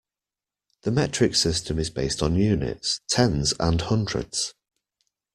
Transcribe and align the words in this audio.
The 0.81 0.89
metric 0.89 1.35
system 1.35 1.77
is 1.77 1.91
based 1.91 2.23
on 2.23 2.33
units, 2.33 3.01
tens 3.07 3.53
and 3.59 3.79
hundreds 3.79 4.55